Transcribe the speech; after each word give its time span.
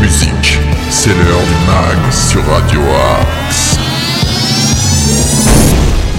musique. 0.00 0.58
C'est 0.90 1.10
l'heure 1.10 1.40
du 1.40 1.66
mag 1.66 2.12
sur 2.12 2.44
Radio 2.46 2.80
Axe. 3.20 3.78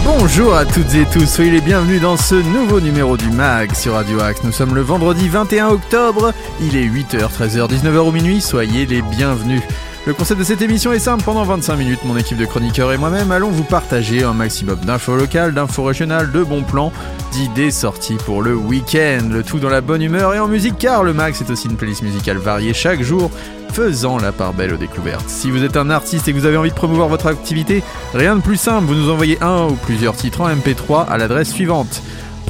Bonjour 0.06 0.56
à 0.56 0.66
toutes 0.66 0.94
et 0.96 1.06
tous, 1.12 1.26
soyez 1.26 1.52
les 1.52 1.62
bienvenus 1.62 2.02
dans 2.02 2.18
ce 2.18 2.36
nouveau 2.36 2.80
numéro 2.80 3.18
du 3.18 3.30
MAG 3.30 3.74
sur 3.76 3.94
Radio 3.94 4.22
Axe. 4.22 4.42
Nous 4.44 4.52
sommes 4.52 4.74
le 4.74 4.82
vendredi 4.82 5.28
21 5.28 5.68
octobre, 5.70 6.34
il 6.62 6.78
est 6.78 6.86
8h, 6.86 7.30
13h, 7.30 7.70
19h 7.70 7.98
au 7.98 8.12
minuit, 8.12 8.40
soyez 8.40 8.86
les 8.86 9.02
bienvenus. 9.02 9.62
Le 10.06 10.14
concept 10.14 10.38
de 10.42 10.44
cette 10.44 10.62
émission 10.62 10.92
est 10.92 11.00
simple, 11.00 11.24
pendant 11.24 11.44
25 11.44 11.78
minutes, 11.78 12.04
mon 12.04 12.18
équipe 12.18 12.38
de 12.38 12.46
chroniqueurs 12.46 12.92
et 12.92 12.98
moi-même 12.98 13.32
allons 13.32 13.52
vous 13.52 13.64
partager 13.64 14.22
un 14.22 14.34
maximum 14.34 14.80
d'infos 14.82 15.16
locales, 15.16 15.54
d'infos 15.54 15.86
régionales, 15.86 16.30
de 16.30 16.44
bons 16.44 16.64
plans, 16.64 16.92
d'idées 17.32 17.72
sorties 17.72 18.18
pour 18.26 18.42
le 18.42 18.54
week-end, 18.54 19.30
le 19.32 19.44
tout 19.44 19.60
dans 19.60 19.70
la 19.70 19.80
bonne 19.80 20.02
humeur 20.02 20.34
et 20.34 20.40
en 20.40 20.50
musique 20.50 20.78
car 20.78 21.04
le 21.04 21.14
MAG 21.14 21.36
c'est 21.36 21.50
aussi 21.50 21.70
une 21.70 21.78
playlist 21.78 22.02
musicale 22.02 22.38
variée 22.38 22.74
chaque 22.74 23.02
jour 23.02 23.32
faisant 23.72 24.18
la 24.18 24.34
part 24.34 24.52
belle 24.54 24.74
aux 24.74 24.78
découvertes. 24.78 25.30
Si 25.30 25.50
vous 25.50 25.64
êtes 25.64 25.78
un 25.78 25.90
artiste 25.90 26.28
et 26.28 26.34
que 26.34 26.38
vous 26.38 26.46
avez 26.46 26.58
envie 26.58 26.70
de 26.70 26.76
promouvoir 26.76 27.08
votre 27.08 27.28
activité, 27.28 27.82
rien 28.14 28.36
de 28.36 28.42
plus 28.42 28.58
simple, 28.58 28.86
vous 28.86 28.96
nous 28.96 29.10
envoyez 29.10 29.42
un 29.42 29.68
ou 29.68 29.76
plusieurs 29.76 30.18
titres 30.18 30.42
en 30.42 30.50
MP3 30.50 31.08
à 31.08 31.18
l'adresse 31.18 31.50
suivante 31.50 32.04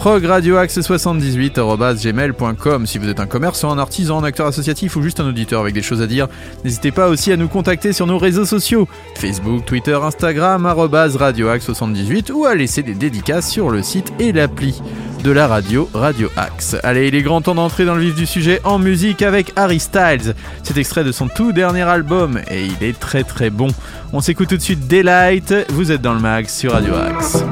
progradioaxe78.gmail.com 0.04 2.86
Si 2.86 2.98
vous 2.98 3.08
êtes 3.08 3.22
un 3.22 3.26
commerçant, 3.26 3.72
un 3.72 3.78
artisan, 3.78 4.20
un 4.20 4.26
acteur 4.26 4.48
associatif 4.48 4.98
ou 4.98 5.02
juste 5.02 5.22
un 5.22 5.28
auditeur 5.30 5.62
avec 5.62 5.74
des 5.74 5.82
choses 5.82 6.02
à 6.02 6.08
dire, 6.08 6.28
n'hésitez 6.66 6.92
pas 6.92 7.08
aussi 7.08 7.32
à 7.32 7.38
nous 7.38 7.48
contacter 7.48 7.94
sur 7.94 8.06
nos 8.06 8.18
réseaux 8.18 8.44
sociaux 8.44 8.86
Facebook, 9.16 9.64
Twitter, 9.64 9.94
Instagram, 9.94 10.66
radioaxe78 10.66 12.34
ou 12.34 12.44
à 12.44 12.54
laisser 12.54 12.84
des 12.84 12.96
dédicaces 12.96 13.50
sur 13.50 13.70
le 13.70 13.82
site 13.82 14.12
et 14.20 14.34
l'appli 14.34 14.82
de 15.24 15.32
la 15.32 15.48
radio 15.48 15.90
Radio 15.94 16.30
Axe. 16.36 16.76
Allez, 16.84 17.08
il 17.08 17.16
est 17.16 17.22
grand 17.22 17.40
temps 17.40 17.56
d'entrer 17.56 17.86
dans 17.86 17.96
le 17.96 18.02
vif 18.02 18.16
du 18.16 18.26
sujet 18.26 18.60
en 18.66 18.80
musique 18.80 19.22
avec 19.22 19.54
Harry 19.56 19.80
Styles. 19.80 20.36
C'est 20.64 20.76
extrait 20.76 21.06
de 21.06 21.14
son 21.14 21.30
tout 21.30 21.54
dernier 21.54 21.84
album 21.84 22.42
et 22.52 22.66
il 22.66 22.84
est 22.84 23.00
très 23.00 23.24
très 23.24 23.50
bon. 23.50 23.70
On 24.12 24.20
s'écoute 24.20 24.50
tout 24.50 24.58
de 24.58 24.62
suite 24.62 24.86
Daylight, 24.86 25.56
vous 25.70 25.94
êtes 25.94 26.02
dans 26.02 26.14
le 26.14 26.20
max 26.20 26.58
sur 26.58 26.74
Radio 26.74 26.94
Axe. 26.94 27.46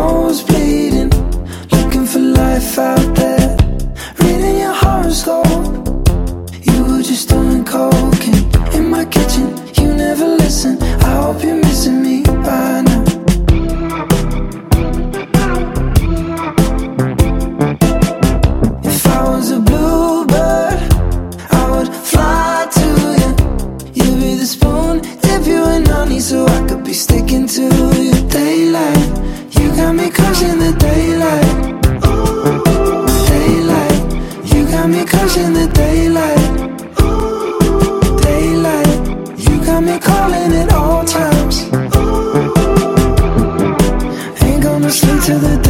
Nose 0.00 0.42
bleeding, 0.42 1.10
looking 1.72 2.06
for 2.06 2.20
life 2.20 2.78
out 2.78 3.14
there. 3.16 3.39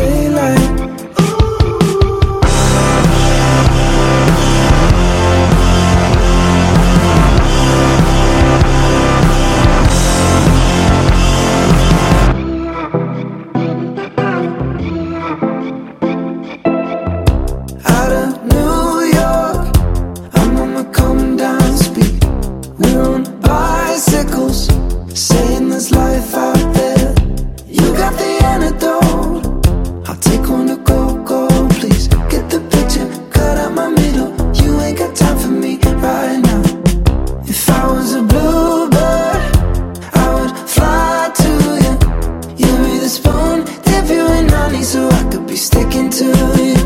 Daylight. 0.01 0.80
Sticking 45.71 46.11
to 46.11 46.25
you. 46.59 46.80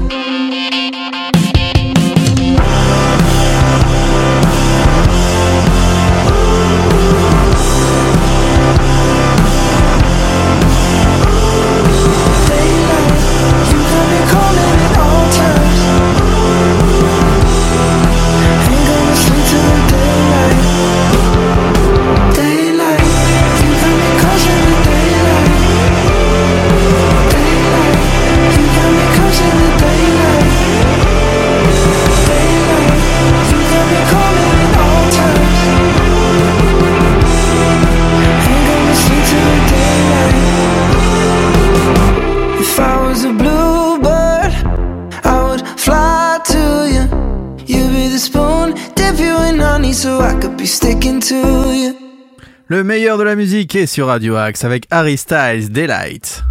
Le 52.68 52.82
meilleur 52.82 53.18
de 53.18 53.22
la 53.22 53.36
musique 53.36 53.76
est 53.76 53.86
sur 53.86 54.08
Radio 54.08 54.36
Axe 54.36 54.64
avec 54.64 54.86
Harry 54.90 55.16
Styles 55.16 55.70
Daylight. 55.70 56.42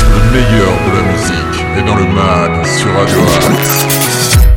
Le 0.00 0.32
meilleur 0.32 0.72
de 0.86 0.96
la 0.96 1.02
musique 1.12 1.64
est 1.76 1.82
dans 1.82 1.96
le 1.96 2.06
mag 2.06 2.64
sur 2.64 2.92
Radio 2.94 3.18
Axe. 3.20 3.86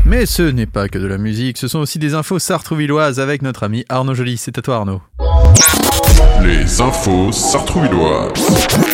Mais 0.05 0.25
ce 0.25 0.43
n'est 0.43 0.65
pas 0.65 0.87
que 0.87 0.97
de 0.97 1.07
la 1.07 1.17
musique, 1.17 1.57
ce 1.57 1.67
sont 1.67 1.79
aussi 1.79 1.99
des 1.99 2.13
infos 2.13 2.39
sartrouvilloises 2.39 3.19
avec 3.19 3.41
notre 3.41 3.63
ami 3.63 3.83
Arnaud 3.89 4.13
Joly. 4.13 4.37
C'est 4.37 4.57
à 4.57 4.61
toi 4.61 4.77
Arnaud. 4.77 5.01
Les 6.41 6.79
infos 6.79 7.31
sartrouvilloises. 7.31 8.88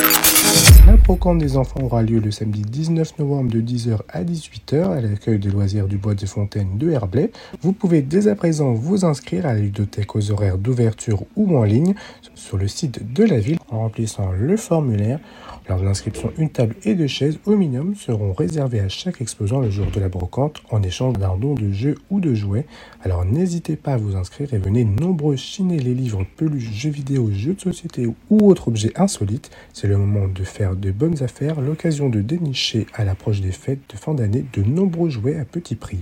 La 1.05 1.09
brocante 1.09 1.37
des 1.37 1.55
enfants 1.55 1.81
aura 1.83 2.01
lieu 2.01 2.17
le 2.19 2.31
samedi 2.31 2.63
19 2.63 3.19
novembre 3.19 3.51
de 3.51 3.61
10h 3.61 3.99
à 4.09 4.23
18h 4.23 4.89
à 4.89 5.01
l'accueil 5.01 5.37
des 5.37 5.51
loisirs 5.51 5.87
du 5.87 5.99
Bois 5.99 6.15
de 6.15 6.25
Fontaine 6.25 6.79
de 6.79 6.89
Herblay. 6.89 7.29
Vous 7.61 7.73
pouvez 7.73 8.01
dès 8.01 8.27
à 8.27 8.33
présent 8.33 8.73
vous 8.73 9.05
inscrire 9.05 9.45
à 9.45 9.53
la 9.53 9.59
ludothèque 9.59 10.15
aux 10.15 10.31
horaires 10.31 10.57
d'ouverture 10.57 11.21
ou 11.35 11.55
en 11.59 11.63
ligne 11.63 11.93
sur 12.33 12.57
le 12.57 12.67
site 12.67 13.13
de 13.13 13.23
la 13.23 13.37
ville 13.37 13.59
en 13.69 13.81
remplissant 13.81 14.31
le 14.31 14.57
formulaire. 14.57 15.19
Lors 15.67 15.79
de 15.79 15.85
l'inscription, 15.85 16.31
une 16.37 16.51
table 16.51 16.75
et 16.83 16.93
deux 16.93 17.07
chaises 17.07 17.39
au 17.45 17.55
minimum 17.55 17.95
seront 17.95 18.33
réservées 18.33 18.81
à 18.81 18.87
chaque 18.87 19.19
exposant 19.19 19.59
le 19.59 19.71
jour 19.71 19.87
de 19.87 19.99
la 19.99 20.09
brocante 20.09 20.61
en 20.69 20.83
échange 20.83 21.17
d'un 21.17 21.35
don 21.37 21.55
de 21.55 21.71
jeux 21.71 21.95
ou 22.11 22.19
de 22.19 22.35
jouets. 22.35 22.67
Alors 23.01 23.25
n'hésitez 23.25 23.75
pas 23.75 23.93
à 23.93 23.97
vous 23.97 24.15
inscrire 24.15 24.53
et 24.53 24.59
venez 24.59 24.85
nombreux 24.85 25.35
chiner 25.37 25.79
les 25.79 25.95
livres, 25.95 26.23
peluches, 26.37 26.71
jeux 26.71 26.91
vidéo, 26.91 27.31
jeux 27.31 27.55
de 27.55 27.61
société 27.61 28.05
ou 28.05 28.47
autres 28.47 28.67
objets 28.67 28.93
insolites. 28.95 29.49
C'est 29.73 29.87
le 29.87 29.97
moment 29.97 30.27
de 30.27 30.43
faire 30.43 30.75
de 30.75 30.91
bonnes 30.91 31.23
affaires, 31.23 31.59
l'occasion 31.61 32.09
de 32.09 32.21
dénicher 32.21 32.85
à 32.93 33.03
l'approche 33.03 33.41
des 33.41 33.51
fêtes 33.51 33.81
de 33.89 33.97
fin 33.97 34.13
d'année 34.13 34.45
de 34.53 34.61
nombreux 34.61 35.09
jouets 35.09 35.39
à 35.39 35.45
petit 35.45 35.75
prix. 35.75 36.01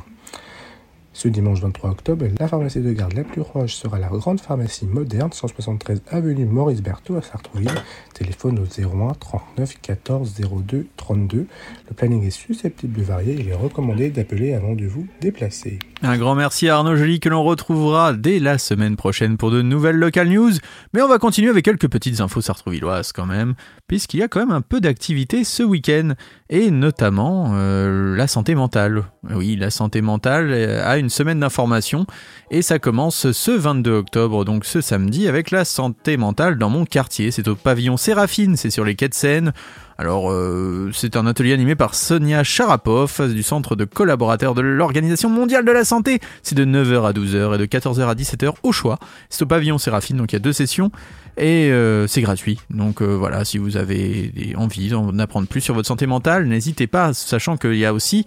Ce 1.15 1.27
dimanche 1.27 1.62
23 1.62 1.92
octobre, 1.92 2.25
la 2.39 2.48
pharmacie 2.48 2.80
de 2.80 2.92
garde 2.92 3.13
la 3.13 3.24
plus 3.24 3.42
proche 3.42 3.75
sera 3.75 4.00
la 4.00 4.07
grande 4.07 4.42
pharmacie 4.42 4.88
moderne, 4.88 5.31
173 5.31 6.01
avenue 6.10 6.45
Maurice 6.45 6.81
Berthaud 6.81 7.18
à 7.18 7.21
Sartrouville. 7.21 7.69
Téléphone 8.15 8.57
au 8.57 8.63
01 8.65 9.13
39 9.13 9.80
14 9.80 10.33
02 10.65 10.88
32. 10.98 11.45
Le 11.88 11.94
planning 11.94 12.25
est 12.25 12.31
susceptible 12.31 12.98
de 12.98 13.04
varier. 13.04 13.36
Il 13.39 13.48
est 13.48 13.54
recommandé 13.54 14.10
d'appeler 14.10 14.56
avant 14.56 14.74
de 14.74 14.88
vous 14.88 15.06
déplacer. 15.21 15.77
Un 16.05 16.17
grand 16.17 16.35
merci 16.35 16.67
à 16.67 16.75
Arnaud 16.75 16.97
Joly 16.97 17.21
que 17.21 17.29
l'on 17.29 17.45
retrouvera 17.45 18.11
dès 18.11 18.39
la 18.39 18.57
semaine 18.57 18.97
prochaine 18.97 19.38
pour 19.38 19.51
de 19.51 19.61
nouvelles 19.61 19.95
local 19.95 20.27
news. 20.27 20.51
Mais 20.94 21.01
on 21.01 21.07
va 21.07 21.17
continuer 21.17 21.50
avec 21.50 21.63
quelques 21.63 21.88
petites 21.88 22.19
infos 22.19 22.41
sartrouvilloises 22.41 23.13
quand 23.13 23.25
même, 23.25 23.53
puisqu'il 23.88 24.19
y 24.19 24.21
a 24.21 24.27
quand 24.27 24.41
même 24.41 24.51
un 24.51 24.59
peu 24.59 24.81
d'activité 24.81 25.45
ce 25.45 25.63
week-end, 25.63 26.09
et 26.50 26.71
notamment 26.71 27.51
euh, 27.53 28.17
la 28.17 28.27
santé 28.27 28.53
mentale. 28.53 29.05
Oui, 29.33 29.55
la 29.55 29.69
santé 29.69 30.01
mentale 30.01 30.50
euh, 30.51 30.85
a 30.85 30.97
une 30.97 31.09
semaine 31.09 31.39
d'information, 31.39 32.05
et 32.51 32.61
ça 32.61 32.79
commence 32.79 33.31
ce 33.31 33.51
22 33.51 33.94
octobre, 33.94 34.44
donc 34.44 34.65
ce 34.65 34.81
samedi, 34.81 35.29
avec 35.29 35.51
la 35.51 35.63
santé 35.63 36.17
mentale 36.17 36.57
dans 36.57 36.69
mon 36.69 36.83
quartier. 36.83 37.31
C'est 37.31 37.47
au 37.47 37.55
pavillon 37.55 37.95
Séraphine, 37.95 38.57
c'est 38.57 38.71
sur 38.71 38.83
les 38.83 38.95
quais 38.95 39.07
de 39.07 39.13
Seine. 39.13 39.53
Alors, 39.97 40.31
euh, 40.31 40.89
c'est 40.93 41.15
un 41.15 41.27
atelier 41.27 41.53
animé 41.53 41.75
par 41.75 41.95
Sonia 41.95 42.43
Sharapov 42.43 43.31
du 43.31 43.43
centre 43.43 43.75
de 43.75 43.85
collaborateurs 43.85 44.55
de 44.55 44.61
l'Organisation 44.61 45.29
mondiale 45.29 45.65
de 45.65 45.71
la 45.71 45.85
santé. 45.85 46.19
C'est 46.41 46.55
de 46.55 46.65
9h 46.65 47.07
à 47.07 47.13
12h 47.13 47.55
et 47.55 47.57
de 47.57 47.65
14h 47.65 48.07
à 48.07 48.15
17h 48.15 48.53
au 48.63 48.71
choix. 48.71 48.97
C'est 49.29 49.43
au 49.43 49.45
pavillon 49.45 49.77
Séraphine, 49.77 50.17
donc 50.17 50.31
il 50.31 50.35
y 50.35 50.37
a 50.37 50.39
deux 50.39 50.53
sessions 50.53 50.91
et 51.37 51.71
euh, 51.71 52.07
c'est 52.07 52.21
gratuit. 52.21 52.59
Donc 52.69 53.01
euh, 53.01 53.15
voilà, 53.15 53.45
si 53.45 53.57
vous 53.57 53.77
avez 53.77 54.53
envie 54.57 54.89
d'en 54.89 55.17
apprendre 55.19 55.47
plus 55.47 55.61
sur 55.61 55.73
votre 55.73 55.87
santé 55.87 56.07
mentale, 56.07 56.47
n'hésitez 56.47 56.87
pas, 56.87 57.13
sachant 57.13 57.57
qu'il 57.57 57.75
y 57.75 57.85
a 57.85 57.93
aussi 57.93 58.25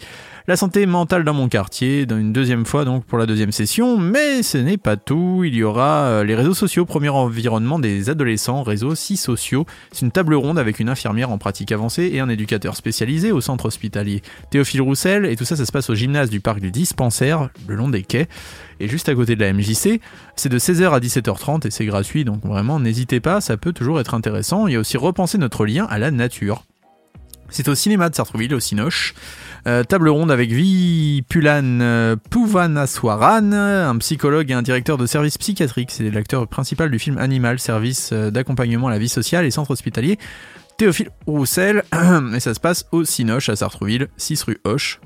la 0.48 0.56
santé 0.56 0.86
mentale 0.86 1.24
dans 1.24 1.34
mon 1.34 1.48
quartier, 1.48 2.06
dans 2.06 2.18
une 2.18 2.32
deuxième 2.32 2.66
fois 2.66 2.84
donc 2.84 3.04
pour 3.04 3.18
la 3.18 3.26
deuxième 3.26 3.50
session, 3.50 3.98
mais 3.98 4.44
ce 4.44 4.58
n'est 4.58 4.76
pas 4.76 4.96
tout, 4.96 5.42
il 5.44 5.56
y 5.56 5.64
aura 5.64 6.04
euh, 6.04 6.24
les 6.24 6.36
réseaux 6.36 6.54
sociaux, 6.54 6.84
premier 6.84 7.08
environnement 7.08 7.80
des 7.80 8.10
adolescents, 8.10 8.62
réseaux 8.62 8.94
si 8.94 9.16
sociaux, 9.16 9.66
c'est 9.90 10.06
une 10.06 10.12
table 10.12 10.34
ronde 10.34 10.56
avec 10.56 10.78
une 10.78 10.88
infirmière 10.88 11.30
en 11.30 11.38
pratique 11.38 11.72
avancée 11.72 12.10
et 12.12 12.20
un 12.20 12.28
éducateur 12.28 12.76
spécialisé 12.76 13.32
au 13.32 13.40
centre 13.40 13.66
hospitalier. 13.66 14.22
Théophile 14.50 14.82
Roussel, 14.82 15.26
et 15.26 15.34
tout 15.34 15.44
ça 15.44 15.56
ça 15.56 15.66
se 15.66 15.72
passe 15.72 15.90
au 15.90 15.96
gymnase 15.96 16.30
du 16.30 16.38
parc 16.38 16.60
du 16.60 16.70
dispensaire, 16.70 17.48
le 17.66 17.74
long 17.74 17.88
des 17.88 18.04
quais, 18.04 18.28
et 18.78 18.86
juste 18.86 19.08
à 19.08 19.16
côté 19.16 19.34
de 19.34 19.40
la 19.40 19.52
MJC, 19.52 20.00
c'est 20.36 20.48
de 20.48 20.58
16h 20.60 20.90
à 20.90 21.00
17h30 21.00 21.66
et 21.66 21.70
c'est 21.72 21.86
gratuit, 21.86 22.24
donc 22.24 22.44
vraiment 22.44 22.78
n'hésitez 22.78 23.18
pas, 23.18 23.40
ça 23.40 23.56
peut 23.56 23.72
toujours 23.72 23.98
être 23.98 24.14
intéressant, 24.14 24.68
il 24.68 24.74
y 24.74 24.76
a 24.76 24.80
aussi 24.80 24.96
repenser 24.96 25.38
notre 25.38 25.66
lien 25.66 25.86
à 25.90 25.98
la 25.98 26.12
nature. 26.12 26.62
C'est 27.50 27.68
au 27.68 27.74
cinéma 27.74 28.08
de 28.08 28.14
Sartrouville, 28.14 28.54
au 28.54 28.60
Cinoche. 28.60 29.14
Euh, 29.66 29.82
table 29.82 30.08
ronde 30.08 30.30
avec 30.30 30.52
Vipulan 30.52 31.80
euh, 31.80 32.16
Puvanaswaran, 32.30 33.52
un 33.52 33.96
psychologue 33.98 34.50
et 34.50 34.54
un 34.54 34.62
directeur 34.62 34.96
de 34.96 35.06
service 35.06 35.38
psychiatrique. 35.38 35.90
C'est 35.90 36.10
l'acteur 36.10 36.46
principal 36.46 36.90
du 36.90 36.98
film 36.98 37.18
Animal, 37.18 37.58
service 37.58 38.10
euh, 38.12 38.30
d'accompagnement 38.30 38.88
à 38.88 38.90
la 38.90 38.98
vie 38.98 39.08
sociale 39.08 39.44
et 39.44 39.50
centre 39.50 39.72
hospitalier. 39.72 40.18
Théophile 40.76 41.10
Roussel, 41.26 41.82
et 42.34 42.40
ça 42.40 42.54
se 42.54 42.60
passe 42.60 42.86
au 42.92 43.04
Cinoche 43.04 43.48
à 43.48 43.56
Sartrouville, 43.56 44.08
6 44.18 44.42
rue 44.44 44.58
Hoche, 44.64 45.00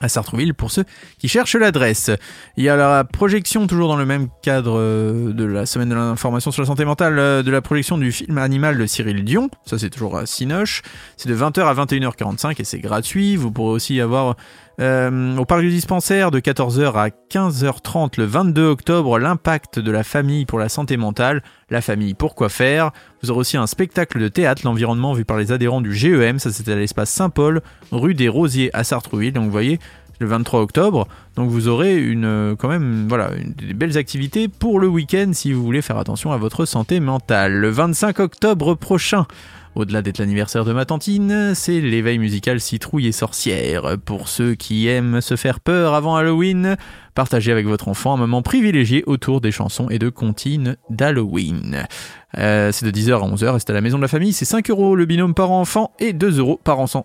à 0.00 0.08
Sartrouville 0.08 0.54
pour 0.54 0.70
ceux 0.70 0.84
qui 1.18 1.28
cherchent 1.28 1.56
l'adresse. 1.56 2.10
Il 2.56 2.64
y 2.64 2.68
a 2.68 2.76
la 2.76 3.04
projection, 3.04 3.66
toujours 3.66 3.88
dans 3.88 3.96
le 3.96 4.06
même 4.06 4.28
cadre 4.42 4.78
euh, 4.78 5.32
de 5.32 5.44
la 5.44 5.66
semaine 5.66 5.88
de 5.88 5.94
l'information 5.94 6.50
sur 6.50 6.62
la 6.62 6.66
santé 6.66 6.84
mentale, 6.84 7.18
euh, 7.18 7.42
de 7.42 7.50
la 7.50 7.62
projection 7.62 7.98
du 7.98 8.12
film 8.12 8.38
Animal 8.38 8.78
de 8.78 8.86
Cyril 8.86 9.24
Dion. 9.24 9.50
Ça, 9.64 9.78
c'est 9.78 9.90
toujours 9.90 10.16
à 10.16 10.26
Cinoche. 10.26 10.82
C'est 11.16 11.28
de 11.28 11.36
20h 11.36 11.60
à 11.60 11.74
21h45 11.74 12.60
et 12.60 12.64
c'est 12.64 12.78
gratuit. 12.78 13.36
Vous 13.36 13.50
pourrez 13.50 13.72
aussi 13.72 14.00
avoir 14.00 14.36
euh, 14.78 15.36
au 15.36 15.44
parc 15.44 15.62
du 15.62 15.70
dispensaire 15.70 16.30
de 16.30 16.38
14h 16.38 16.92
à 16.94 17.08
15h30 17.08 18.18
le 18.18 18.24
22 18.24 18.66
octobre 18.66 19.18
l'impact 19.18 19.78
de 19.78 19.90
la 19.90 20.04
famille 20.04 20.44
pour 20.44 20.58
la 20.58 20.68
santé 20.68 20.96
mentale. 20.96 21.42
La 21.70 21.80
famille, 21.80 22.14
pourquoi 22.14 22.48
faire? 22.48 22.90
Vous 23.22 23.30
aurez 23.30 23.40
aussi 23.40 23.56
un 23.56 23.66
spectacle 23.66 24.20
de 24.20 24.28
théâtre, 24.28 24.62
l'environnement 24.64 25.14
vu 25.14 25.24
par 25.24 25.38
les 25.38 25.52
adhérents 25.52 25.80
du 25.80 25.94
GEM. 25.94 26.38
Ça, 26.38 26.52
c'était 26.52 26.72
à 26.72 26.76
l'espace 26.76 27.10
Saint-Paul, 27.10 27.62
rue 27.90 28.14
des 28.14 28.28
Rosiers 28.28 28.70
à 28.74 28.84
Sartrouville. 28.84 29.32
Donc, 29.32 29.44
vous 29.44 29.50
voyez, 29.50 29.78
le 30.18 30.26
23 30.26 30.60
octobre. 30.60 31.06
Donc 31.34 31.50
vous 31.50 31.68
aurez 31.68 31.96
une, 31.96 32.24
euh, 32.24 32.56
quand 32.56 32.68
même 32.68 33.06
voilà, 33.08 33.30
des 33.44 33.74
belles 33.74 33.98
activités 33.98 34.48
pour 34.48 34.80
le 34.80 34.88
week-end 34.88 35.30
si 35.32 35.52
vous 35.52 35.62
voulez 35.62 35.82
faire 35.82 35.98
attention 35.98 36.32
à 36.32 36.36
votre 36.36 36.64
santé 36.64 37.00
mentale. 37.00 37.52
Le 37.52 37.70
25 37.70 38.20
octobre 38.20 38.74
prochain, 38.74 39.26
au-delà 39.76 40.00
d'être 40.00 40.18
l'anniversaire 40.18 40.64
de 40.64 40.72
ma 40.72 40.86
tantine, 40.86 41.52
c'est 41.54 41.80
l'éveil 41.80 42.18
musical 42.18 42.60
Citrouille 42.60 43.08
et 43.08 43.12
Sorcière. 43.12 43.96
Pour 44.04 44.28
ceux 44.28 44.54
qui 44.54 44.88
aiment 44.88 45.20
se 45.20 45.36
faire 45.36 45.60
peur 45.60 45.94
avant 45.94 46.16
Halloween, 46.16 46.76
partagez 47.14 47.52
avec 47.52 47.66
votre 47.66 47.88
enfant 47.88 48.14
un 48.14 48.16
moment 48.16 48.40
privilégié 48.40 49.04
autour 49.06 49.42
des 49.42 49.52
chansons 49.52 49.88
et 49.90 49.98
de 49.98 50.08
comptines 50.08 50.76
d'Halloween. 50.88 51.86
Euh, 52.38 52.70
c'est 52.72 52.84
de 52.84 52.90
10h 52.90 53.14
à 53.14 53.26
11h 53.26 53.56
et 53.56 53.58
c'est 53.58 53.70
à 53.70 53.74
la 53.74 53.80
maison 53.80 53.96
de 53.96 54.02
la 54.02 54.08
famille. 54.08 54.32
C'est 54.32 54.44
5 54.44 54.70
euros 54.70 54.94
le 54.94 55.04
binôme 55.06 55.34
par 55.34 55.50
enfant 55.50 55.92
et 55.98 56.12
2 56.12 56.38
euros 56.38 56.60
par 56.62 56.78
enfant, 56.78 57.04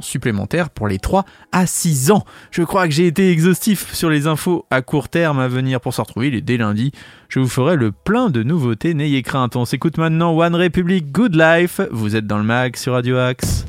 supplémentaire 0.00 0.70
pour 0.70 0.88
les 0.88 0.98
3 0.98 1.24
à 1.52 1.66
6 1.66 2.10
ans. 2.10 2.24
Je 2.50 2.62
crois 2.62 2.86
que 2.86 2.94
j'ai 2.94 3.06
été 3.06 3.30
exhaustif 3.30 3.92
sur 3.94 4.10
les 4.10 4.26
infos 4.26 4.66
à 4.70 4.82
court 4.82 5.08
terme 5.08 5.38
à 5.38 5.48
venir 5.48 5.80
pour 5.80 5.94
se 5.94 6.00
retrouver. 6.00 6.28
Et 6.28 6.40
dès 6.40 6.56
lundi, 6.56 6.92
je 7.28 7.40
vous 7.40 7.48
ferai 7.48 7.76
le 7.76 7.92
plein 7.92 8.30
de 8.30 8.42
nouveautés. 8.42 8.94
N'ayez 8.94 9.22
crainte. 9.22 9.56
On 9.56 9.64
s'écoute 9.64 9.98
maintenant 9.98 10.36
One 10.36 10.54
Republic 10.54 11.12
Good 11.12 11.34
Life. 11.34 11.80
Vous 11.90 12.16
êtes 12.16 12.26
dans 12.26 12.38
le 12.38 12.44
mag 12.44 12.76
sur 12.76 12.94
Radio 12.94 13.18
Axe. 13.18 13.66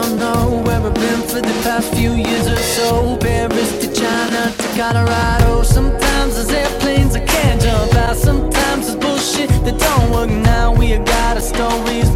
Don't 0.00 0.18
know 0.18 0.60
where 0.66 0.80
I've 0.80 0.94
been 0.94 1.22
for 1.22 1.40
the 1.40 1.56
past 1.62 1.94
few 1.94 2.14
years 2.14 2.48
or 2.48 2.56
so. 2.56 3.16
Paris 3.18 3.70
to 3.80 3.86
China 3.92 4.52
to 4.58 4.68
Colorado. 4.76 5.62
Sometimes 5.62 6.34
there's 6.34 6.50
airplanes 6.50 7.14
I 7.14 7.20
can't 7.24 7.60
jump 7.62 7.94
out. 7.94 8.16
Sometimes 8.16 8.88
it's 8.88 8.96
bullshit 8.96 9.50
that 9.64 9.78
don't 9.78 10.10
work 10.10 10.30
now. 10.30 10.74
We 10.74 10.96
got 10.98 11.36
our 11.36 11.46
stories, 11.54 12.10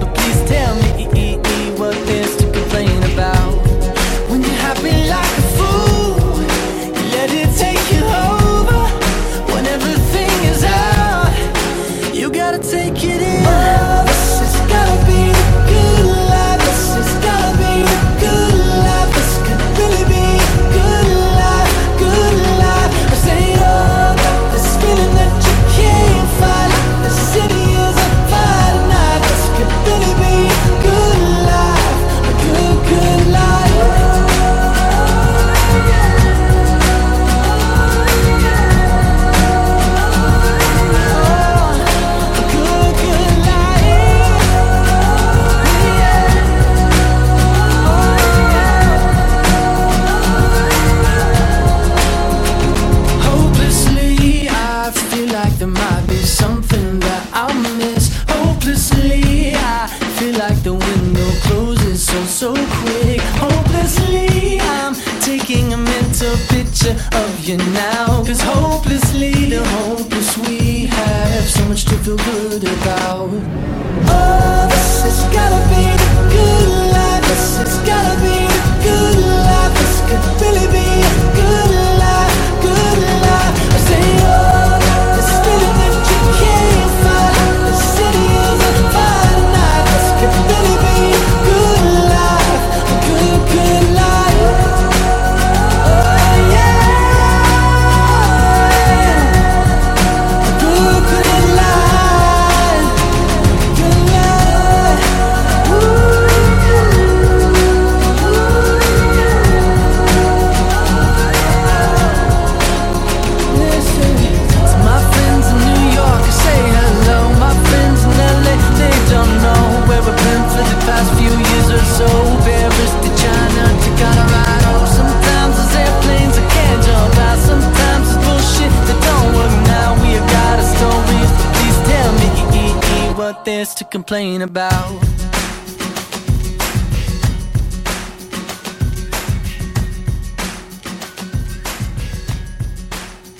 complain 133.90 134.42
about. 134.42 135.00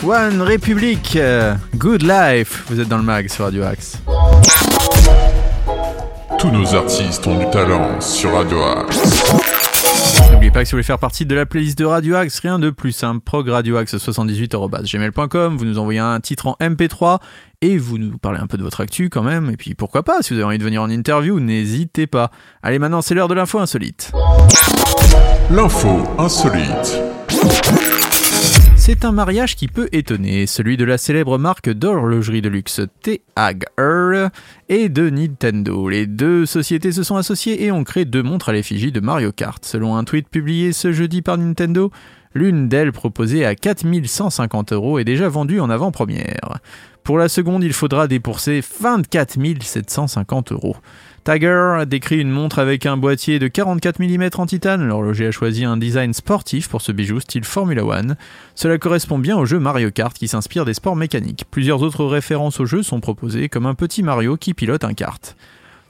One 0.03 0.41
Republic, 0.43 1.17
euh, 1.17 1.55
Good 1.77 2.03
Life. 2.03 2.65
Vous 2.69 2.81
êtes 2.81 2.89
dans 2.89 2.97
le 2.97 3.03
mag 3.03 3.29
sur 3.29 3.45
Radio 3.45 3.65
Axe. 3.65 3.99
Tous 6.39 6.51
nos 6.51 6.75
artistes 6.75 7.27
ont 7.27 7.37
du 7.37 7.51
talent 7.51 8.01
sur 8.01 8.33
Radio 8.33 8.63
Axe. 8.63 9.08
Pas 10.53 10.63
que 10.63 10.65
si 10.65 10.73
vous 10.73 10.77
voulez 10.77 10.83
faire 10.83 10.99
partie 10.99 11.27
de 11.27 11.35
la 11.35 11.47
playlist 11.47 11.79
de 11.79 11.85
Radio 11.85 12.17
Axe, 12.17 12.41
rien 12.41 12.59
de 12.59 12.71
plus 12.71 12.93
simple, 12.93 13.21
progradioaxe78.gmail.com, 13.25 15.57
vous 15.57 15.65
nous 15.65 15.79
envoyez 15.79 16.01
un 16.01 16.19
titre 16.21 16.47
en 16.47 16.57
MP3 16.61 17.19
et 17.61 17.77
vous 17.77 17.99
nous 17.99 18.17
parlez 18.17 18.41
un 18.41 18.47
peu 18.47 18.57
de 18.57 18.63
votre 18.63 18.81
actu 18.81 19.11
quand 19.11 19.23
même, 19.23 19.51
et 19.51 19.57
puis 19.57 19.75
pourquoi 19.75 20.03
pas, 20.03 20.23
si 20.23 20.33
vous 20.33 20.41
avez 20.41 20.47
envie 20.47 20.59
de 20.59 20.65
venir 20.65 20.83
en 20.83 20.89
interview, 20.89 21.39
n'hésitez 21.39 22.07
pas. 22.07 22.31
Allez 22.63 22.79
maintenant 22.79 23.03
c'est 23.03 23.15
l'heure 23.15 23.29
de 23.29 23.35
l'info 23.35 23.59
insolite. 23.59 24.13
L'info 25.51 26.03
insolite. 26.19 26.99
C'est 28.91 29.05
un 29.05 29.13
mariage 29.13 29.55
qui 29.55 29.69
peut 29.69 29.91
étonner, 29.93 30.47
celui 30.47 30.79
de 30.79 30.85
la 30.87 30.97
célèbre 30.97 31.37
marque 31.37 31.69
d'horlogerie 31.69 32.41
de 32.41 32.49
luxe 32.49 32.81
TAG 33.03 33.67
et 34.71 34.89
de 34.89 35.11
Nintendo. 35.11 35.91
Les 35.91 36.07
deux 36.07 36.47
sociétés 36.47 36.93
se 36.93 37.03
sont 37.03 37.17
associées 37.17 37.63
et 37.63 37.71
ont 37.71 37.85
créé 37.85 38.07
deux 38.07 38.23
montres 38.23 38.49
à 38.49 38.55
l'effigie 38.55 38.91
de 38.91 39.01
Mario 39.01 39.31
Kart. 39.31 39.63
Selon 39.63 39.97
un 39.97 40.05
tweet 40.05 40.31
publié 40.31 40.73
ce 40.73 40.91
jeudi 40.91 41.21
par 41.21 41.37
Nintendo, 41.37 41.91
l'une 42.33 42.71
d'elles 42.71 42.93
proposée 42.93 43.45
à 43.45 43.55
4150 43.55 44.73
euros 44.73 44.99
est 44.99 45.05
déjà 45.05 45.29
vendue 45.29 45.61
en 45.61 45.69
avant-première. 45.69 46.59
Pour 47.05 47.19
la 47.19 47.29
seconde, 47.29 47.65
il 47.65 47.75
faudra 47.75 48.09
débourser 48.09 48.63
24 48.81 49.37
750 49.63 50.53
euros. 50.53 50.77
Tiger 51.29 51.83
décrit 51.87 52.21
une 52.21 52.31
montre 52.31 52.59
avec 52.59 52.87
un 52.87 52.97
boîtier 52.97 53.39
de 53.39 53.49
44 53.49 54.01
mm 54.01 54.31
en 54.39 54.47
titane. 54.47 54.89
L'horloger 54.89 55.27
a 55.27 55.31
choisi 55.31 55.63
un 55.63 55.77
design 55.77 56.15
sportif 56.15 56.71
pour 56.71 56.81
ce 56.81 56.91
bijou 56.91 57.21
style 57.21 57.45
Formula 57.45 57.85
One. 57.85 58.17
Cela 58.55 58.79
correspond 58.79 59.19
bien 59.19 59.37
au 59.37 59.45
jeu 59.45 59.59
Mario 59.59 59.91
Kart 59.91 60.17
qui 60.17 60.27
s'inspire 60.27 60.65
des 60.65 60.73
sports 60.73 60.97
mécaniques. 60.97 61.45
Plusieurs 61.51 61.83
autres 61.83 62.07
références 62.07 62.61
au 62.61 62.65
jeu 62.65 62.83
sont 62.83 63.01
proposées 63.01 63.51
comme 63.51 63.67
un 63.67 63.75
petit 63.75 64.03
Mario 64.03 64.39
qui 64.39 64.55
pilote 64.55 64.85
un 64.85 64.95
kart. 64.95 65.37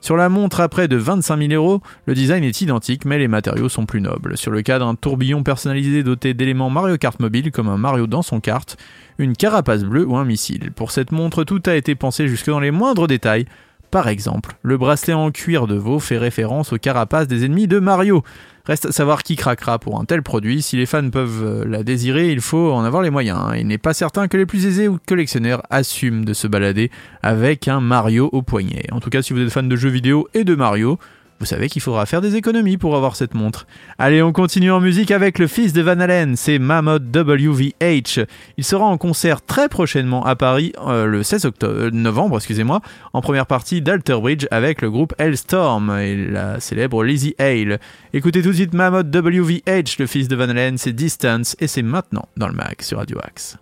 Sur 0.01 0.17
la 0.17 0.29
montre 0.29 0.61
à 0.61 0.69
près 0.69 0.89
de 0.89 0.97
25 0.97 1.39
000 1.39 1.53
euros, 1.53 1.83
le 2.07 2.15
design 2.15 2.43
est 2.43 2.61
identique 2.61 3.05
mais 3.05 3.21
les 3.21 3.29
matériaux 3.29 3.69
sont 3.69 3.87
plus 3.87 4.01
nobles. 4.01 4.37
Sur 4.37 4.51
le 4.51 4.63
cadre, 4.63 4.89
un 4.89 4.97
tourbillon 4.97 5.45
personnalisé 5.45 6.03
doté 6.03 6.35
d'éléments 6.35 6.69
Mario 6.69 6.99
Kart 6.99 7.21
mobile 7.21 7.53
comme 7.53 7.69
un 7.69 7.79
Mario 7.79 8.09
dans 8.09 8.23
son 8.23 8.41
kart, 8.41 8.77
une 9.19 9.37
carapace 9.37 9.85
bleue 9.85 10.05
ou 10.05 10.17
un 10.17 10.25
missile. 10.25 10.73
Pour 10.73 10.91
cette 10.91 11.13
montre, 11.13 11.45
tout 11.45 11.63
a 11.67 11.77
été 11.77 11.95
pensé 11.95 12.27
jusque 12.27 12.51
dans 12.51 12.59
les 12.59 12.73
moindres 12.73 13.07
détails. 13.07 13.47
Par 13.91 14.09
exemple, 14.09 14.57
le 14.63 14.77
bracelet 14.77 15.15
en 15.15 15.31
cuir 15.31 15.67
de 15.67 15.75
veau 15.75 15.99
fait 15.99 16.19
référence 16.19 16.73
aux 16.73 16.79
carapaces 16.79 17.27
des 17.27 17.47
ennemis 17.47 17.67
de 17.67 17.79
Mario. 17.79 18.23
Reste 18.67 18.85
à 18.85 18.93
savoir 18.93 19.23
qui 19.23 19.35
craquera 19.35 19.79
pour 19.79 19.99
un 19.99 20.05
tel 20.05 20.23
produit. 20.23 20.61
Si 20.61 20.77
les 20.77 20.85
fans 20.85 21.09
peuvent 21.09 21.43
euh, 21.43 21.65
la 21.67 21.83
désirer, 21.83 22.31
il 22.31 22.43
faut 22.43 22.71
en 22.71 22.85
avoir 22.85 23.03
les 23.03 23.09
moyens. 23.09 23.55
Il 23.57 23.67
n'est 23.67 23.79
pas 23.79 23.95
certain 23.95 24.29
que 24.29 24.37
les 24.37 24.45
plus 24.45 24.67
aisés 24.67 24.89
ou 24.89 24.99
collectionneurs 25.07 25.63
assument 25.71 26.23
de 26.23 26.35
se 26.35 26.47
balader 26.47 26.91
avec 27.23 27.67
un 27.67 27.81
Mario 27.81 28.29
au 28.33 28.43
poignet. 28.43 28.85
En 28.93 29.01
tout 29.01 29.09
cas, 29.09 29.23
si 29.23 29.33
vous 29.33 29.41
êtes 29.41 29.51
fan 29.51 29.71
de 29.71 29.77
jeux 29.77 29.89
vidéo 29.89 30.29
et 30.35 30.45
de 30.45 30.55
Mario, 30.55 30.99
vous 31.41 31.47
savez 31.47 31.69
qu'il 31.69 31.83
faudra 31.83 32.07
faire 32.07 32.21
des 32.21 32.37
économies 32.37 32.77
pour 32.77 32.97
avoir 32.97 33.17
cette 33.17 33.35
montre. 33.35 33.67
Allez, 33.99 34.23
on 34.23 34.33
continue 34.33 34.73
en 34.73 34.81
musique 34.81 35.11
avec 35.11 35.39
le 35.39 35.47
fils 35.47 35.73
de 35.73 35.83
Van 35.83 36.01
Halen, 36.01 36.37
c'est 36.37 36.59
Mammoth 36.59 37.05
WVH. 37.15 38.27
Il 38.57 38.65
sera 38.65 38.85
en 38.85 38.99
concert 38.99 39.45
très 39.45 39.69
prochainement 39.69 40.25
à 40.25 40.37
Paris 40.37 40.73
euh, 40.87 41.07
le 41.07 41.23
16 41.23 41.45
octobre, 41.45 41.75
euh, 41.75 41.91
novembre, 41.91 42.37
excusez-moi, 42.37 42.81
en 43.13 43.21
première 43.21 43.47
partie 43.47 43.81
d'Alter 43.81 44.19
Bridge 44.21 44.47
avec 44.51 44.83
le 44.83 44.91
groupe 44.91 45.15
Hellstorm 45.19 45.91
et 45.99 46.17
la 46.17 46.61
célèbre 46.61 47.05
Lizzie 47.05 47.35
Hale. 47.39 47.79
Écoutez 48.13 48.43
tout 48.43 48.49
de 48.49 48.55
suite 48.55 48.75
Mammoth 48.75 49.15
WVH, 49.15 49.99
le 49.99 50.07
fils 50.07 50.29
de 50.29 50.37
Van 50.37 50.49
Halen, 50.49 50.79
c'est 50.79 50.93
Distance 50.93 51.57
et 51.61 51.67
c'est 51.67 51.83
maintenant 51.83 52.29
dans 52.37 52.49
le 52.49 52.55
mag 52.55 52.81
sur 52.81 52.99
Radio 52.99 53.19
Axe. 53.23 53.59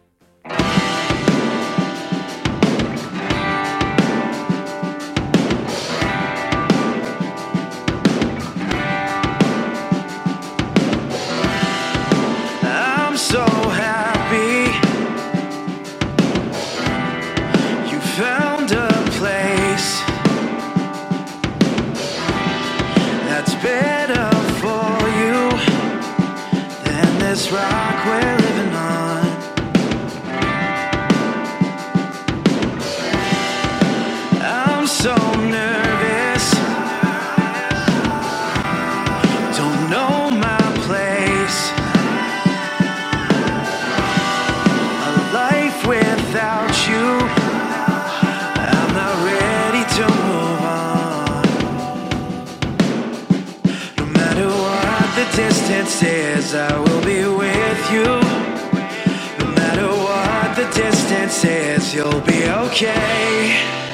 Is, 56.46 56.54
I 56.54 56.78
will 56.78 57.04
be 57.04 57.22
with 57.26 57.82
you. 57.92 58.04
No 59.38 59.46
matter 59.54 59.88
what 59.88 60.56
the 60.56 60.66
distance 60.74 61.44
is, 61.44 61.94
you'll 61.94 62.20
be 62.20 62.48
okay. 62.48 63.86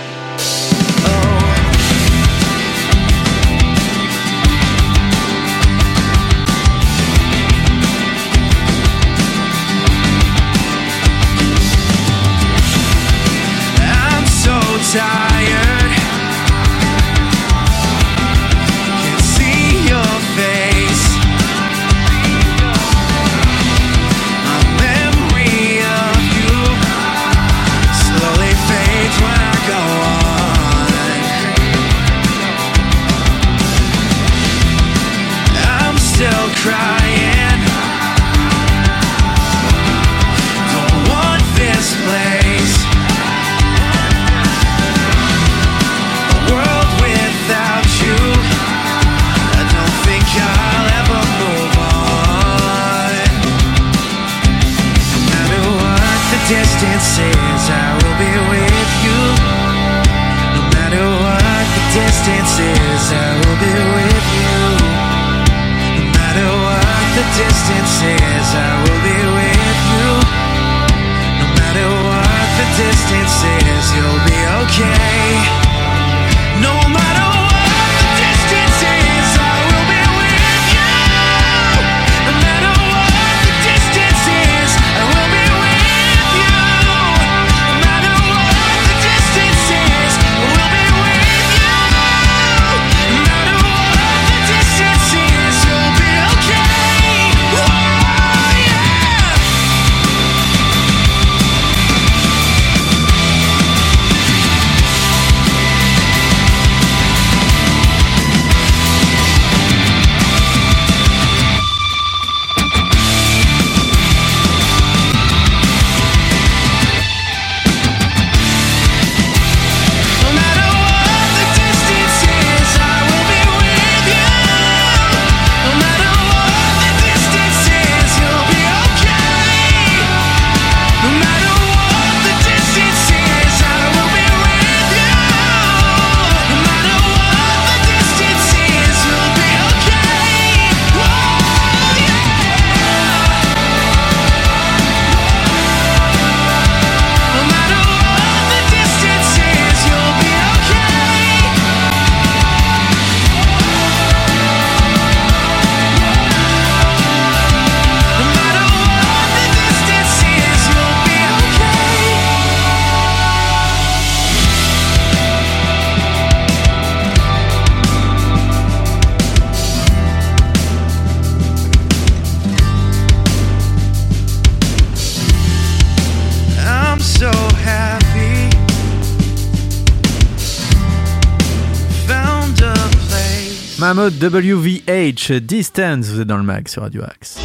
Mammoth 183.94 184.14
WVH 184.22 185.40
Distance, 185.42 186.06
vous 186.06 186.22
êtes 186.22 186.26
dans 186.26 186.38
le 186.38 186.42
mag 186.42 186.66
sur 186.66 186.80
Radio 186.80 187.02
Axe. 187.02 187.40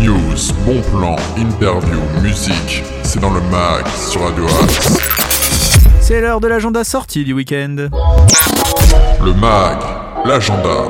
News, 0.00 0.52
bon 0.64 0.82
plan, 0.90 1.14
interview, 1.36 2.00
musique, 2.20 2.82
c'est 3.04 3.20
dans 3.20 3.32
le 3.32 3.40
mag 3.42 3.86
sur 3.86 4.22
Radio 4.22 4.44
Axe. 4.64 4.98
C'est 6.00 6.20
l'heure 6.20 6.40
de 6.40 6.48
l'agenda 6.48 6.82
sortie 6.82 7.22
du 7.22 7.34
week-end. 7.34 7.88
Le 9.24 9.32
mag, 9.34 9.78
l'agenda. 10.24 10.88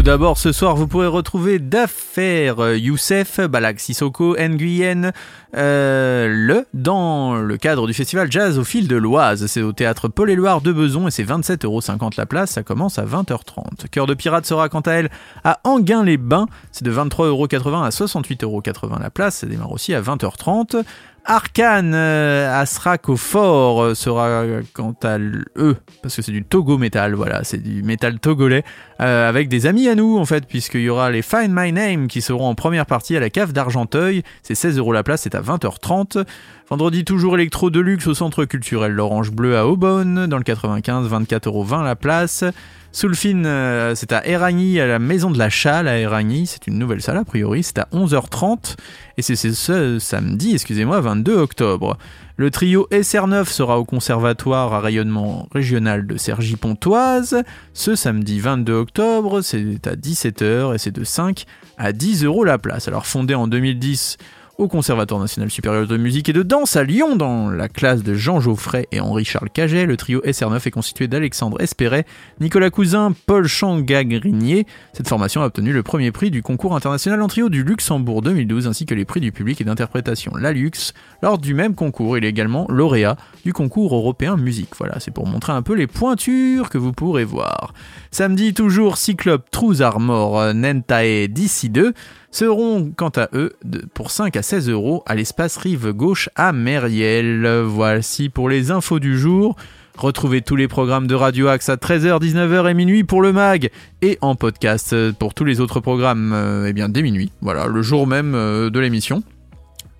Tout 0.00 0.06
d'abord, 0.06 0.38
ce 0.38 0.50
soir, 0.50 0.76
vous 0.76 0.88
pourrez 0.88 1.08
retrouver 1.08 1.58
d'affaires 1.58 2.60
euh, 2.60 2.78
Youssef, 2.78 3.38
Balak 3.38 3.78
Sissoko, 3.78 4.34
Nguyen, 4.34 5.12
euh, 5.54 6.26
le 6.26 6.66
dans 6.72 7.34
le 7.36 7.56
cadre 7.58 7.86
du 7.86 7.92
festival 7.92 8.32
Jazz 8.32 8.58
au 8.58 8.64
fil 8.64 8.88
de 8.88 8.96
l'Oise. 8.96 9.44
C'est 9.44 9.60
au 9.60 9.72
théâtre 9.72 10.08
Paul-Éluard 10.08 10.62
de 10.62 10.72
Beson 10.72 11.06
et 11.06 11.10
c'est 11.10 11.22
27,50€ 11.22 12.14
la 12.16 12.24
place. 12.24 12.52
Ça 12.52 12.62
commence 12.62 12.98
à 12.98 13.04
20h30. 13.04 13.90
Cœur 13.90 14.06
de 14.06 14.14
pirate 14.14 14.46
sera 14.46 14.70
quant 14.70 14.80
à 14.80 14.92
elle 14.92 15.10
à 15.44 15.60
Anguin-les-Bains. 15.64 16.46
C'est 16.72 16.86
de 16.86 16.92
23,80€ 16.92 17.84
à 17.84 17.90
68,80€ 17.90 19.02
la 19.02 19.10
place. 19.10 19.36
Ça 19.36 19.46
démarre 19.46 19.72
aussi 19.72 19.92
à 19.92 20.00
20h30. 20.00 20.82
Arcane 21.24 21.92
euh, 21.94 22.60
Asrak 22.60 23.08
au 23.08 23.16
fort 23.16 23.82
euh, 23.82 23.94
sera 23.94 24.26
euh, 24.26 24.62
quant 24.72 24.94
à 25.02 25.18
eux, 25.18 25.76
parce 26.02 26.16
que 26.16 26.22
c'est 26.22 26.32
du 26.32 26.44
Togo 26.44 26.78
Metal, 26.78 27.14
voilà, 27.14 27.44
c'est 27.44 27.62
du 27.62 27.82
métal 27.82 28.18
togolais, 28.18 28.64
avec 28.98 29.48
des 29.48 29.66
amis 29.66 29.88
à 29.88 29.94
nous 29.94 30.18
en 30.18 30.24
fait, 30.24 30.46
puisqu'il 30.46 30.82
y 30.82 30.88
aura 30.88 31.10
les 31.10 31.22
Find 31.22 31.50
My 31.50 31.72
Name 31.72 32.08
qui 32.08 32.20
seront 32.20 32.48
en 32.48 32.54
première 32.54 32.86
partie 32.86 33.16
à 33.16 33.20
la 33.20 33.30
cave 33.30 33.52
d'Argenteuil, 33.52 34.22
c'est 34.42 34.54
16 34.54 34.78
euros 34.78 34.92
la 34.92 35.02
place, 35.02 35.22
c'est 35.22 35.34
à 35.34 35.40
20h30. 35.40 36.24
Vendredi 36.70 37.04
toujours 37.04 37.34
électro 37.34 37.68
de 37.68 37.80
luxe 37.80 38.06
au 38.06 38.14
centre 38.14 38.44
culturel 38.44 38.92
l'Orange 38.92 39.32
Bleu 39.32 39.56
à 39.56 39.66
Aubonne, 39.66 40.28
dans 40.28 40.36
le 40.36 40.44
95, 40.44 41.10
24,20€ 41.10 41.82
la 41.82 41.96
place. 41.96 42.44
Soulfine, 42.92 43.44
euh, 43.44 43.96
c'est 43.96 44.12
à 44.12 44.24
Eragny, 44.24 44.78
à 44.78 44.86
la 44.86 45.00
Maison 45.00 45.32
de 45.32 45.38
la 45.38 45.50
Chale 45.50 45.88
à 45.88 45.98
Eragny, 45.98 46.46
c'est 46.46 46.68
une 46.68 46.78
nouvelle 46.78 47.02
salle 47.02 47.16
a 47.16 47.24
priori, 47.24 47.64
c'est 47.64 47.78
à 47.78 47.88
11h30, 47.92 48.76
et 49.16 49.22
c'est 49.22 49.34
c'est 49.34 49.52
ce 49.52 49.98
samedi, 49.98 50.52
excusez-moi, 50.52 51.00
22 51.00 51.36
octobre. 51.38 51.98
Le 52.36 52.52
trio 52.52 52.86
SR9 52.92 53.46
sera 53.46 53.80
au 53.80 53.84
conservatoire 53.84 54.72
à 54.72 54.80
rayonnement 54.80 55.48
régional 55.52 56.06
de 56.06 56.16
Cergy-Pontoise, 56.16 57.42
ce 57.74 57.96
samedi 57.96 58.38
22 58.38 58.72
octobre, 58.74 59.40
c'est 59.40 59.88
à 59.88 59.96
17h, 59.96 60.76
et 60.76 60.78
c'est 60.78 60.92
de 60.92 61.02
5 61.02 61.46
à 61.78 61.92
10 61.92 62.24
euros 62.24 62.44
la 62.44 62.58
place. 62.58 62.86
Alors 62.86 63.06
fondé 63.06 63.34
en 63.34 63.48
2010 63.48 64.18
au 64.60 64.68
Conservatoire 64.68 65.18
national 65.18 65.50
supérieur 65.50 65.86
de 65.86 65.96
musique 65.96 66.28
et 66.28 66.34
de 66.34 66.42
danse 66.42 66.76
à 66.76 66.84
Lyon 66.84 67.16
dans 67.16 67.48
la 67.48 67.70
classe 67.70 68.02
de 68.02 68.12
Jean 68.12 68.40
Geoffrey 68.40 68.86
et 68.92 69.00
Henri-Charles 69.00 69.48
Caget. 69.48 69.86
Le 69.86 69.96
trio 69.96 70.20
SR9 70.20 70.60
est 70.66 70.70
constitué 70.70 71.08
d'Alexandre 71.08 71.62
Espéret, 71.62 72.04
Nicolas 72.40 72.68
Cousin, 72.68 73.14
Paul 73.24 73.46
Changagrinier. 73.46 74.66
Cette 74.92 75.08
formation 75.08 75.40
a 75.40 75.46
obtenu 75.46 75.72
le 75.72 75.82
premier 75.82 76.12
prix 76.12 76.30
du 76.30 76.42
concours 76.42 76.76
international 76.76 77.22
en 77.22 77.28
trio 77.28 77.48
du 77.48 77.64
Luxembourg 77.64 78.20
2012 78.20 78.66
ainsi 78.66 78.84
que 78.84 78.94
les 78.94 79.06
prix 79.06 79.20
du 79.20 79.32
public 79.32 79.62
et 79.62 79.64
d'interprétation 79.64 80.36
La 80.36 80.52
Lux. 80.52 80.92
Lors 81.22 81.38
du 81.38 81.54
même 81.54 81.74
concours, 81.74 82.18
il 82.18 82.26
est 82.26 82.28
également 82.28 82.66
lauréat 82.68 83.16
du 83.46 83.54
concours 83.54 83.94
européen 83.94 84.36
musique. 84.36 84.76
Voilà, 84.76 85.00
c'est 85.00 85.10
pour 85.10 85.26
montrer 85.26 85.54
un 85.54 85.62
peu 85.62 85.74
les 85.74 85.86
pointures 85.86 86.68
que 86.68 86.76
vous 86.76 86.92
pourrez 86.92 87.24
voir. 87.24 87.72
Samedi 88.10 88.52
toujours, 88.52 88.98
Cyclope 88.98 89.50
Trous 89.50 89.80
Armor 89.80 90.52
Nentae 90.52 91.28
d'ici 91.28 91.70
2 91.70 91.94
seront 92.30 92.92
quant 92.96 93.12
à 93.16 93.28
eux 93.34 93.52
pour 93.94 94.10
5 94.10 94.36
à 94.36 94.42
16 94.42 94.68
euros 94.68 95.02
à 95.06 95.14
l'espace 95.14 95.56
rive 95.56 95.92
gauche 95.92 96.28
à 96.36 96.52
Meriel. 96.52 97.46
Voici 97.64 98.28
pour 98.28 98.48
les 98.48 98.70
infos 98.70 99.00
du 99.00 99.18
jour. 99.18 99.56
Retrouvez 100.00 100.40
tous 100.40 100.56
les 100.56 100.66
programmes 100.66 101.06
de 101.06 101.14
Radio 101.14 101.48
Axe 101.48 101.68
à 101.68 101.76
13h, 101.76 102.22
19h 102.22 102.70
et 102.70 102.72
minuit 102.72 103.04
pour 103.04 103.20
le 103.20 103.34
mag 103.34 103.68
et 104.00 104.16
en 104.22 104.34
podcast 104.34 105.12
pour 105.18 105.34
tous 105.34 105.44
les 105.44 105.60
autres 105.60 105.80
programmes 105.80 106.32
euh, 106.32 106.66
eh 106.66 106.72
bien 106.72 106.88
dès 106.88 107.02
minuit. 107.02 107.30
Voilà, 107.42 107.66
le 107.66 107.82
jour 107.82 108.06
même 108.06 108.34
euh, 108.34 108.70
de 108.70 108.80
l'émission. 108.80 109.22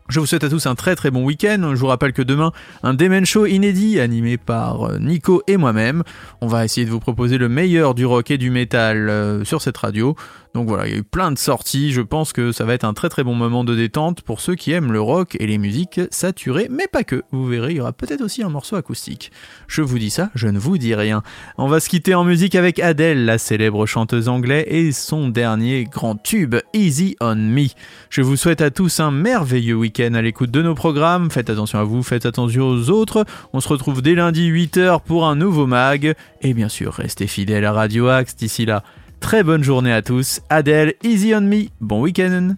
Je 0.08 0.18
vous 0.18 0.24
souhaite 0.24 0.42
à 0.42 0.48
tous 0.48 0.64
un 0.64 0.74
très 0.74 0.96
très 0.96 1.10
bon 1.10 1.22
week-end. 1.24 1.72
Je 1.74 1.78
vous 1.78 1.86
rappelle 1.86 2.14
que 2.14 2.22
demain, 2.22 2.50
un 2.82 2.94
Demen 2.94 3.26
Show 3.26 3.44
inédit 3.44 4.00
animé 4.00 4.38
par 4.38 4.84
euh, 4.84 4.98
Nico 4.98 5.42
et 5.46 5.58
moi-même. 5.58 6.02
On 6.40 6.46
va 6.46 6.64
essayer 6.64 6.86
de 6.86 6.90
vous 6.90 6.98
proposer 6.98 7.36
le 7.36 7.50
meilleur 7.50 7.94
du 7.94 8.06
rock 8.06 8.30
et 8.30 8.38
du 8.38 8.50
métal 8.50 9.42
sur 9.44 9.60
cette 9.60 9.76
radio. 9.76 10.16
Donc 10.54 10.66
voilà, 10.66 10.86
il 10.86 10.92
y 10.92 10.96
a 10.96 10.98
eu 10.98 11.04
plein 11.04 11.30
de 11.30 11.38
sorties. 11.38 11.92
Je 11.92 12.00
pense 12.00 12.32
que 12.32 12.50
ça 12.50 12.64
va 12.64 12.74
être 12.74 12.84
un 12.84 12.92
très 12.92 13.08
très 13.08 13.22
bon 13.22 13.34
moment 13.34 13.62
de 13.62 13.76
détente 13.76 14.22
pour 14.22 14.40
ceux 14.40 14.56
qui 14.56 14.72
aiment 14.72 14.92
le 14.92 15.00
rock 15.00 15.36
et 15.38 15.46
les 15.46 15.58
musiques 15.58 16.00
saturées, 16.10 16.66
mais 16.70 16.86
pas 16.90 17.04
que. 17.04 17.22
Vous 17.30 17.46
verrez, 17.46 17.70
il 17.72 17.76
y 17.76 17.80
aura 17.80 17.92
peut-être 17.92 18.20
aussi 18.20 18.42
un 18.42 18.48
morceau 18.48 18.76
acoustique. 18.76 19.30
Je 19.68 19.82
vous 19.82 19.98
dis 19.98 20.10
ça, 20.10 20.30
je 20.34 20.48
ne 20.48 20.58
vous 20.58 20.76
dis 20.76 20.94
rien. 20.94 21.22
On 21.56 21.68
va 21.68 21.78
se 21.78 21.88
quitter 21.88 22.14
en 22.14 22.24
musique 22.24 22.56
avec 22.56 22.80
Adele, 22.80 23.24
la 23.24 23.38
célèbre 23.38 23.86
chanteuse 23.86 24.28
anglaise, 24.28 24.64
et 24.66 24.92
son 24.92 25.28
dernier 25.28 25.84
grand 25.84 26.16
tube, 26.20 26.56
Easy 26.74 27.16
on 27.20 27.36
Me. 27.36 27.68
Je 28.08 28.22
vous 28.22 28.36
souhaite 28.36 28.60
à 28.60 28.70
tous 28.70 28.98
un 28.98 29.12
merveilleux 29.12 29.76
week-end 29.76 30.14
à 30.14 30.22
l'écoute 30.22 30.50
de 30.50 30.62
nos 30.62 30.74
programmes. 30.74 31.30
Faites 31.30 31.50
attention 31.50 31.78
à 31.78 31.84
vous, 31.84 32.02
faites 32.02 32.26
attention 32.26 32.68
aux 32.68 32.90
autres. 32.90 33.24
On 33.52 33.60
se 33.60 33.68
retrouve 33.68 34.02
dès 34.02 34.14
lundi 34.14 34.50
8h 34.50 35.02
pour 35.02 35.26
un 35.26 35.36
nouveau 35.36 35.66
mag. 35.66 36.14
Et 36.42 36.54
bien 36.54 36.68
sûr, 36.68 36.94
restez 36.94 37.28
fidèles 37.28 37.64
à 37.64 37.72
Radio 37.72 38.08
Axe 38.08 38.34
d'ici 38.34 38.66
là. 38.66 38.82
Très 39.20 39.42
bonne 39.42 39.62
journée 39.62 39.92
à 39.92 40.02
tous. 40.02 40.40
Adele, 40.48 40.94
Easy 41.02 41.34
on 41.34 41.42
Me. 41.42 41.66
Bon 41.80 42.00
week-end. 42.00 42.54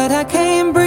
but 0.00 0.12
I 0.12 0.24
came. 0.24 0.79